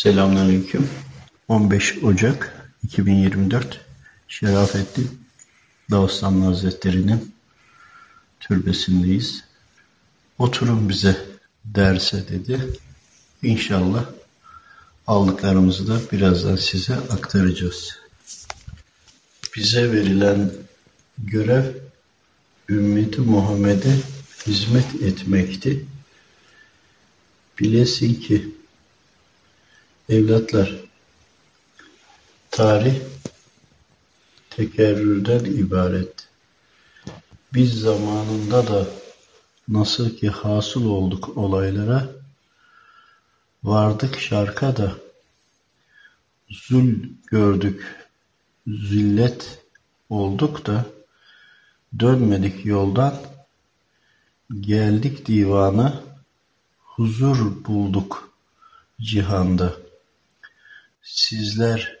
Selamünaleyküm. 0.00 0.88
15 1.48 1.98
Ocak 2.02 2.70
2024 2.82 3.80
Şerafettin 4.28 5.20
Dağıstanlı 5.90 6.44
Hazretleri'nin 6.44 7.34
türbesindeyiz. 8.40 9.44
Oturun 10.38 10.88
bize 10.88 11.16
derse 11.64 12.28
dedi. 12.28 12.60
İnşallah 13.42 14.04
aldıklarımızı 15.06 15.88
da 15.88 16.00
birazdan 16.12 16.56
size 16.56 16.96
aktaracağız. 16.96 17.98
Bize 19.56 19.92
verilen 19.92 20.52
görev 21.18 21.64
ümmeti 22.68 23.20
Muhammed'e 23.20 23.96
hizmet 24.46 25.02
etmekti. 25.02 25.86
Bilesin 27.58 28.14
ki 28.14 28.59
Evlatlar, 30.10 30.74
tarih 32.50 33.00
tekerrürden 34.50 35.44
ibaret. 35.44 36.28
Biz 37.54 37.80
zamanında 37.80 38.66
da 38.66 38.86
nasıl 39.68 40.16
ki 40.16 40.28
hasıl 40.28 40.86
olduk 40.86 41.36
olaylara, 41.36 42.08
vardık 43.64 44.20
şarka 44.20 44.76
da 44.76 44.92
zul 46.48 46.94
gördük, 47.26 48.08
zillet 48.66 49.62
olduk 50.08 50.66
da 50.66 50.86
dönmedik 52.00 52.66
yoldan, 52.66 53.14
geldik 54.60 55.26
divana, 55.26 56.02
huzur 56.78 57.64
bulduk 57.64 58.32
cihanda. 59.00 59.89
Sizler 61.02 61.98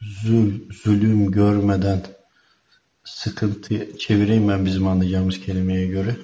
zul, 0.00 0.50
zulüm 0.84 1.30
görmeden 1.30 2.06
sıkıntı 3.04 3.98
çevireyim 3.98 4.48
ben 4.48 4.66
bizim 4.66 4.86
anlayacağımız 4.86 5.40
kelimeye 5.40 5.86
göre. 5.86 6.16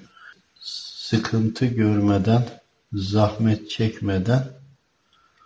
Sıkıntı 0.61 1.67
görmeden, 1.67 2.49
zahmet 2.93 3.71
çekmeden 3.71 4.49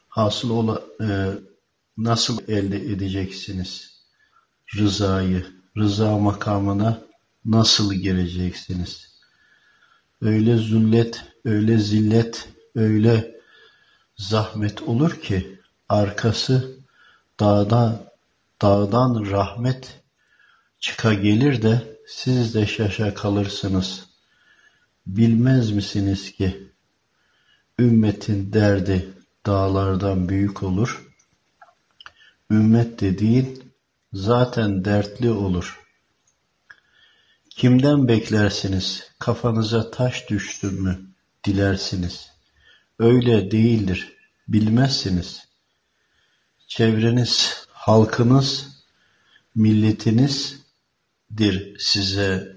hasıl 0.09 0.50
ola, 0.50 0.83
e, 1.00 1.31
nasıl 1.97 2.48
elde 2.48 2.77
edeceksiniz 2.77 3.92
rızayı, 4.77 5.47
rıza 5.77 6.19
makamına 6.19 7.03
nasıl 7.44 7.94
gireceksiniz? 7.94 9.12
Öyle 10.20 10.56
zullet, 10.56 11.25
öyle 11.44 11.78
zillet, 11.78 12.48
öyle 12.75 13.41
zahmet 14.16 14.83
olur 14.83 15.20
ki 15.20 15.61
arkası 15.92 16.76
dağdan, 17.40 18.02
dağdan 18.62 19.30
rahmet 19.30 20.00
çıka 20.80 21.14
gelir 21.14 21.62
de 21.62 21.98
siz 22.06 22.54
de 22.54 22.66
şaşa 22.66 23.14
kalırsınız. 23.14 24.06
Bilmez 25.06 25.70
misiniz 25.70 26.32
ki 26.32 26.72
ümmetin 27.78 28.52
derdi 28.52 29.08
dağlardan 29.46 30.28
büyük 30.28 30.62
olur. 30.62 31.10
Ümmet 32.50 33.00
dediğin 33.00 33.72
zaten 34.12 34.84
dertli 34.84 35.30
olur. 35.30 35.80
Kimden 37.50 38.08
beklersiniz? 38.08 39.10
Kafanıza 39.18 39.90
taş 39.90 40.30
düştü 40.30 40.70
mü 40.70 41.00
dilersiniz. 41.44 42.30
Öyle 42.98 43.50
değildir. 43.50 44.12
Bilmezsiniz. 44.48 45.52
Çevreniz, 46.77 47.67
halkınız, 47.73 48.69
milletinizdir 49.55 51.78
size 51.78 52.56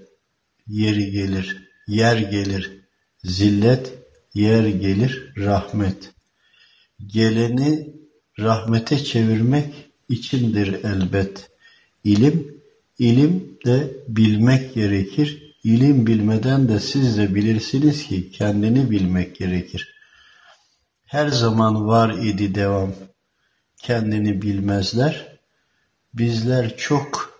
yeri 0.66 1.10
gelir, 1.10 1.70
yer 1.86 2.16
gelir, 2.16 2.80
zillet, 3.24 3.94
yer 4.34 4.66
gelir, 4.66 5.32
rahmet. 5.36 6.12
Geleni 7.06 7.94
rahmete 8.38 9.04
çevirmek 9.04 9.74
içindir 10.08 10.84
elbet. 10.84 11.50
İlim, 12.04 12.62
ilim 12.98 13.58
de 13.66 13.96
bilmek 14.08 14.74
gerekir. 14.74 15.54
İlim 15.64 16.06
bilmeden 16.06 16.68
de 16.68 16.80
siz 16.80 17.18
de 17.18 17.34
bilirsiniz 17.34 18.06
ki 18.06 18.30
kendini 18.30 18.90
bilmek 18.90 19.36
gerekir. 19.36 19.94
Her 21.04 21.28
zaman 21.28 21.86
var 21.86 22.10
idi 22.10 22.54
devam 22.54 22.94
kendini 23.76 24.42
bilmezler. 24.42 25.38
Bizler 26.14 26.76
çok 26.76 27.38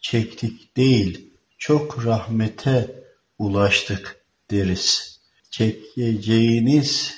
çektik 0.00 0.76
değil, 0.76 1.32
çok 1.58 2.06
rahmete 2.06 3.04
ulaştık 3.38 4.24
deriz. 4.50 5.20
Çekeceğiniz 5.50 7.14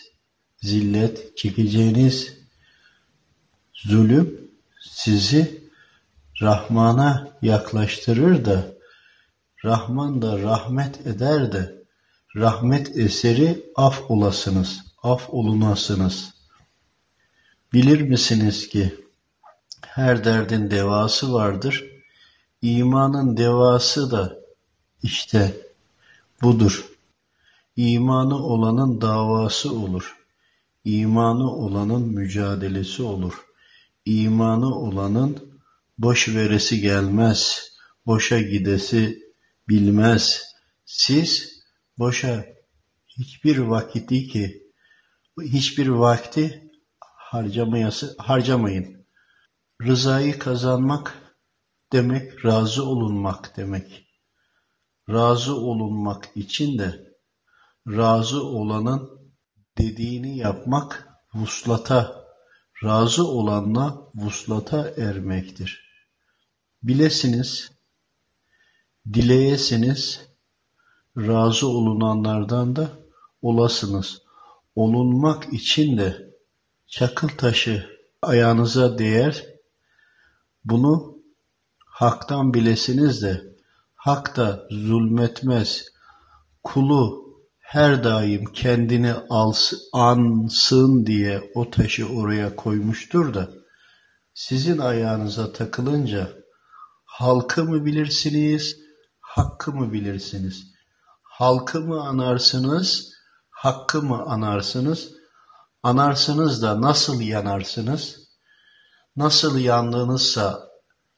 zillet, 0.62 1.36
çekeceğiniz 1.36 2.38
zulüm 3.72 4.50
sizi 4.80 5.64
Rahman'a 6.40 7.38
yaklaştırır 7.42 8.44
da 8.44 8.74
Rahman 9.64 10.22
da 10.22 10.38
rahmet 10.38 11.06
eder 11.06 11.52
de 11.52 11.84
rahmet 12.36 12.96
eseri 12.96 13.66
af 13.76 14.10
olasınız, 14.10 14.84
af 15.02 15.30
olunasınız. 15.30 16.33
Bilir 17.74 18.00
misiniz 18.00 18.68
ki 18.68 18.94
her 19.86 20.24
derdin 20.24 20.70
devası 20.70 21.32
vardır. 21.32 21.84
İmanın 22.62 23.36
devası 23.36 24.10
da 24.10 24.38
işte 25.02 25.56
budur. 26.42 26.84
İmanı 27.76 28.36
olanın 28.46 29.00
davası 29.00 29.72
olur. 29.72 30.16
İmanı 30.84 31.50
olanın 31.50 32.02
mücadelesi 32.02 33.02
olur. 33.02 33.44
İmanı 34.04 34.74
olanın 34.74 35.60
boş 35.98 36.28
veresi 36.28 36.80
gelmez. 36.80 37.70
Boşa 38.06 38.40
gidesi 38.40 39.18
bilmez. 39.68 40.42
Siz 40.84 41.60
boşa 41.98 42.44
hiçbir 43.08 43.58
vakiti 43.58 44.28
ki 44.28 44.62
hiçbir 45.42 45.88
vakti 45.88 46.63
harcamayası, 47.34 48.14
harcamayın. 48.18 49.06
Rızayı 49.82 50.38
kazanmak 50.38 51.34
demek 51.92 52.44
razı 52.44 52.84
olunmak 52.84 53.56
demek. 53.56 54.06
Razı 55.10 55.56
olunmak 55.56 56.28
için 56.34 56.78
de 56.78 57.14
razı 57.88 58.44
olanın 58.44 59.10
dediğini 59.78 60.38
yapmak 60.38 61.08
vuslata, 61.34 62.24
razı 62.84 63.26
olanla 63.26 64.12
vuslata 64.14 64.90
ermektir. 64.96 65.84
Bilesiniz, 66.82 67.72
dileyesiniz, 69.12 70.20
razı 71.16 71.68
olunanlardan 71.68 72.76
da 72.76 72.88
olasınız. 73.42 74.22
Olunmak 74.74 75.52
için 75.52 75.98
de 75.98 76.33
çakıl 76.94 77.28
taşı 77.28 77.86
ayağınıza 78.22 78.98
değer, 78.98 79.46
bunu 80.64 81.18
haktan 81.86 82.54
bilesiniz 82.54 83.22
de, 83.22 83.42
hak 83.94 84.36
da 84.36 84.66
zulmetmez, 84.70 85.84
kulu 86.62 87.24
her 87.58 88.04
daim 88.04 88.44
kendini 88.44 89.12
alsın, 89.30 89.78
ansın 89.92 91.06
diye 91.06 91.50
o 91.54 91.70
taşı 91.70 92.08
oraya 92.08 92.56
koymuştur 92.56 93.34
da, 93.34 93.50
sizin 94.34 94.78
ayağınıza 94.78 95.52
takılınca, 95.52 96.32
halkı 97.04 97.64
mı 97.64 97.84
bilirsiniz, 97.84 98.76
hakkı 99.20 99.72
mı 99.72 99.92
bilirsiniz? 99.92 100.64
Halkı 101.22 101.80
mı 101.80 102.00
anarsınız, 102.00 103.12
hakkı 103.50 104.02
mı 104.02 104.22
anarsınız? 104.22 105.23
Anarsanız 105.84 106.62
da 106.62 106.80
nasıl 106.80 107.20
yanarsınız? 107.20 108.20
Nasıl 109.16 109.58
yandığınızsa 109.58 110.68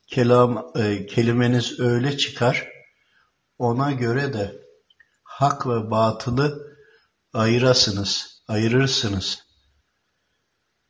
kelam, 0.06 0.72
e, 0.76 1.06
kelimeniz 1.06 1.80
öyle 1.80 2.18
çıkar, 2.18 2.68
ona 3.58 3.92
göre 3.92 4.32
de 4.32 4.54
hak 5.22 5.66
ve 5.66 5.90
batılı 5.90 6.76
ayırasınız, 7.32 8.42
ayırırsınız. 8.48 9.42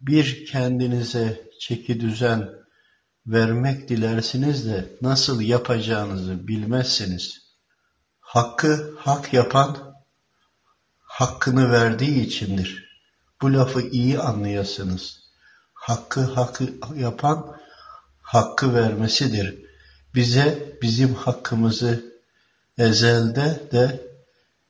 Bir 0.01 0.47
kendinize 0.47 1.51
çeki 1.61 2.01
düzen 2.01 2.51
vermek 3.27 3.89
dilersiniz 3.89 4.67
de 4.67 4.97
nasıl 5.03 5.41
yapacağınızı 5.41 6.49
bilmezsiniz. 6.49 7.39
Hakkı 8.21 8.97
hak 8.99 9.33
yapan 9.33 9.95
hakkını 10.99 11.73
verdiği 11.73 12.27
içindir. 12.27 12.86
Bu 13.43 13.53
lafı 13.53 13.81
iyi 13.81 14.19
anlayasınız. 14.19 15.21
Hakkı 15.75 16.21
hakkı 16.21 16.65
yapan 16.97 17.57
hakkı 18.23 18.75
vermesidir. 18.75 19.67
Bize 20.15 20.79
bizim 20.83 21.15
hakkımızı 21.15 22.17
ezelde 22.79 23.69
de 23.73 24.07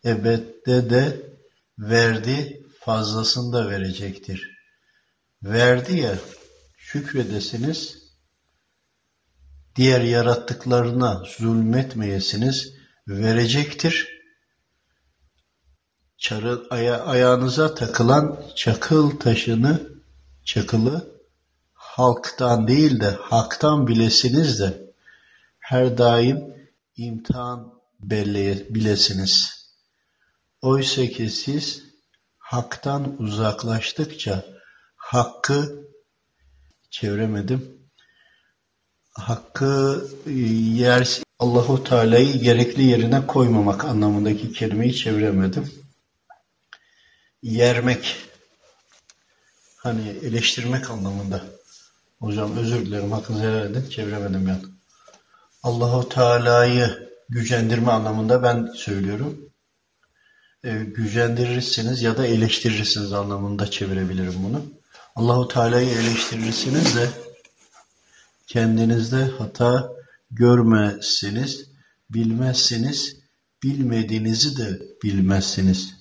ebedde 0.04 0.90
de 0.90 1.30
verdi, 1.78 2.66
fazlasını 2.80 3.52
da 3.52 3.70
verecektir. 3.70 4.56
Verdi 5.42 5.96
ya, 5.96 6.14
şükredesiniz, 6.76 7.98
diğer 9.76 10.00
yarattıklarına 10.00 11.22
zulmetmeyesiniz, 11.38 12.72
verecektir. 13.08 14.15
Çarı, 16.18 16.62
aya, 16.70 17.04
ayağınıza 17.04 17.74
takılan 17.74 18.40
çakıl 18.54 19.10
taşını, 19.10 19.80
çakılı 20.44 21.16
halktan 21.72 22.68
değil 22.68 23.00
de 23.00 23.10
haktan 23.10 23.86
bilesiniz 23.86 24.60
de 24.60 24.92
her 25.58 25.98
daim 25.98 26.54
imtihan 26.96 27.74
bilesiniz. 28.00 29.66
Oysa 30.62 31.06
ki 31.06 31.30
siz 31.30 31.82
haktan 32.38 33.16
uzaklaştıkça 33.18 34.44
hakkı 34.96 35.86
çeviremedim. 36.90 37.76
Hakkı 39.12 40.06
yer 40.74 41.20
Allahu 41.38 41.84
Teala'yı 41.84 42.40
gerekli 42.40 42.82
yerine 42.82 43.26
koymamak 43.26 43.84
anlamındaki 43.84 44.52
kelimeyi 44.52 44.94
çeviremedim. 44.94 45.85
Yermek 47.46 48.16
hani 49.76 50.08
eleştirmek 50.08 50.90
anlamında. 50.90 51.44
Hocam 52.20 52.56
özür 52.56 52.86
dilerim 52.86 53.12
hakkınızı 53.12 53.42
helal 53.42 53.70
edin 53.70 53.90
çeviremedim 53.90 54.48
yani. 54.48 54.62
Allahu 55.62 56.08
Teala'yı 56.08 57.10
gücendirme 57.28 57.92
anlamında 57.92 58.42
ben 58.42 58.66
söylüyorum. 58.74 59.50
E, 60.64 60.78
gücendirirsiniz 60.78 62.02
ya 62.02 62.16
da 62.16 62.26
eleştirirsiniz 62.26 63.12
anlamında 63.12 63.70
çevirebilirim 63.70 64.44
bunu. 64.44 64.66
Allahu 65.16 65.48
Teala'yı 65.48 65.88
eleştirirsiniz 65.88 66.96
de 66.96 67.08
kendinizde 68.46 69.24
hata 69.24 69.92
görmezsiniz, 70.30 71.66
bilmezsiniz, 72.10 73.16
bilmediğinizi 73.62 74.56
de 74.56 74.80
bilmezsiniz. 75.02 75.95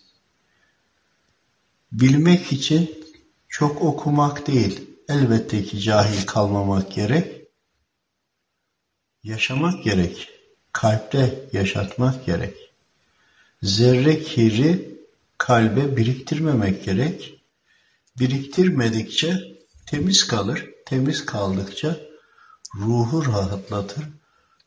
Bilmek 2.00 2.52
için 2.52 3.06
çok 3.50 3.82
okumak 3.82 4.48
değil, 4.48 4.90
elbette 5.10 5.64
ki 5.64 5.80
cahil 5.80 6.26
kalmamak 6.26 6.92
gerek, 6.92 7.48
yaşamak 9.24 9.84
gerek, 9.84 10.30
kalpte 10.72 11.50
yaşatmak 11.54 12.26
gerek. 12.26 12.58
Zerre 13.62 14.24
kiri 14.24 15.00
kalbe 15.38 15.98
biriktirmemek 15.98 16.86
gerek. 16.86 17.44
Biriktirmedikçe 18.20 19.58
temiz 19.86 20.28
kalır, 20.28 20.70
temiz 20.86 21.26
kaldıkça 21.26 22.00
ruhu 22.76 23.26
rahatlatır, 23.26 24.04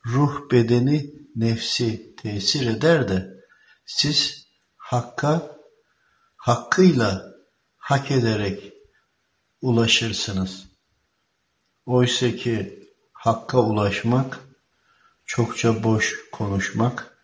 ruh 0.07 0.51
bedeni 0.51 1.11
nefsi 1.37 2.17
tesir 2.17 2.67
eder 2.67 3.09
de 3.09 3.45
siz 3.87 4.47
hakka 4.77 5.58
hakkıyla 6.39 7.35
hak 7.77 8.11
ederek 8.11 8.73
ulaşırsınız. 9.61 10.65
Oysa 11.87 12.37
ki 12.37 12.89
hakka 13.13 13.59
ulaşmak 13.59 14.41
çokça 15.27 15.85
boş 15.85 16.31
konuşmak, 16.33 17.19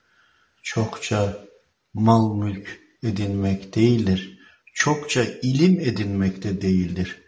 çokça 0.63 1.47
mal 1.95 2.35
mülk 2.35 2.81
edinmek 3.03 3.75
değildir. 3.75 4.39
Çokça 4.75 5.25
ilim 5.25 5.81
edinmek 5.81 6.43
de 6.43 6.63
değildir. 6.63 7.23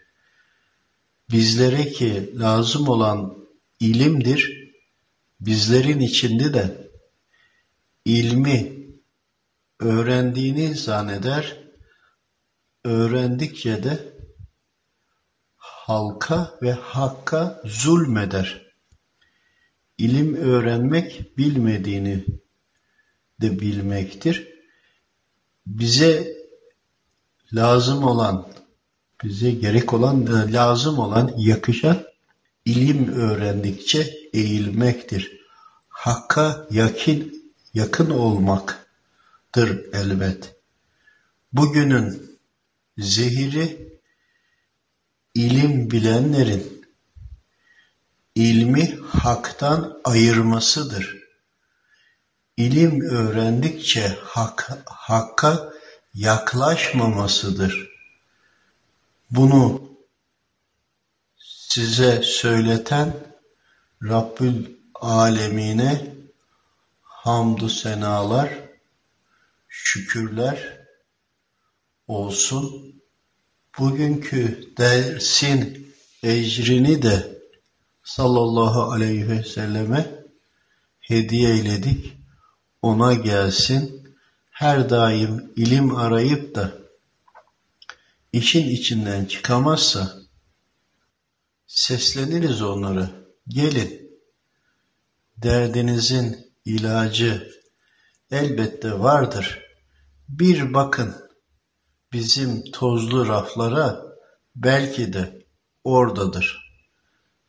Bizlere 1.31 1.89
ki 1.89 2.39
lazım 2.39 2.87
olan 2.87 3.47
ilimdir, 3.79 4.71
bizlerin 5.39 5.99
içinde 5.99 6.53
de 6.53 6.91
ilmi 8.05 8.87
öğrendiğini 9.79 10.75
zanneder, 10.75 11.66
öğrendikçe 12.87 13.83
de 13.83 14.13
halka 15.55 16.57
ve 16.61 16.71
hakka 16.71 17.61
zulmeder. 17.65 18.67
İlim 19.97 20.35
öğrenmek 20.35 21.37
bilmediğini 21.37 22.25
de 23.41 23.59
bilmektir. 23.59 24.47
Bize 25.65 26.37
lazım 27.53 28.03
olan, 28.03 28.47
bize 29.23 29.51
gerek 29.51 29.93
olan, 29.93 30.25
e, 30.25 30.53
lazım 30.53 30.99
olan, 30.99 31.33
yakışan 31.37 32.03
ilim 32.65 33.13
öğrendikçe 33.13 34.13
eğilmektir. 34.33 35.41
Hakka 35.87 36.67
yakin, 36.71 37.51
yakın 37.73 38.09
olmaktır 38.09 39.93
elbet. 39.93 40.55
Bugünün 41.53 42.36
zehiri 42.97 43.99
ilim 45.35 45.91
bilenlerin 45.91 46.85
ilmi 48.35 48.95
haktan 48.95 50.01
ayırmasıdır. 50.03 51.17
İlim 52.57 53.01
öğrendikçe 53.01 54.17
hak, 54.23 54.69
hakka 54.85 55.73
yaklaşmamasıdır. 56.13 57.89
Bunu 59.31 59.89
size 61.37 62.21
söyleten 62.23 63.13
Rabbül 64.03 64.65
Alemine 64.95 66.15
hamdü 67.01 67.69
senalar, 67.69 68.49
şükürler 69.67 70.76
olsun. 72.07 72.95
Bugünkü 73.79 74.73
dersin 74.77 75.93
ecrini 76.23 77.01
de 77.01 77.41
sallallahu 78.03 78.91
aleyhi 78.91 79.29
ve 79.29 79.43
selleme 79.43 80.25
hediye 80.99 81.49
eyledik. 81.53 82.17
Ona 82.81 83.13
gelsin. 83.13 84.07
Her 84.49 84.89
daim 84.89 85.53
ilim 85.55 85.95
arayıp 85.95 86.55
da 86.55 86.77
işin 88.33 88.69
içinden 88.69 89.25
çıkamazsa 89.25 90.17
sesleniriz 91.67 92.61
onlara. 92.61 93.09
Gelin. 93.47 94.19
Derdinizin 95.37 96.53
ilacı 96.65 97.51
elbette 98.31 98.99
vardır. 98.99 99.63
Bir 100.29 100.73
bakın 100.73 101.26
bizim 102.13 102.71
tozlu 102.71 103.27
raflara 103.27 104.03
belki 104.55 105.13
de 105.13 105.45
oradadır. 105.83 106.67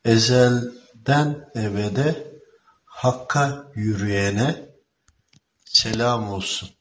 Ezelden 0.04 1.50
ebede 1.56 2.28
Hakka 2.84 3.72
yürüyene 3.74 4.68
selam 5.64 6.32
olsun. 6.32 6.77